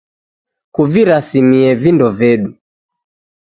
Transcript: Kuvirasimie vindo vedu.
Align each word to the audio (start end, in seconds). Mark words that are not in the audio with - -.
Kuvirasimie 0.77 1.75
vindo 1.83 2.09
vedu. 2.23 2.51